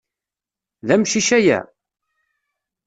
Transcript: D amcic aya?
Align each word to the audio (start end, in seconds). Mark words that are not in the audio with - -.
D 0.87 0.89
amcic 0.93 1.29
aya? 1.37 1.59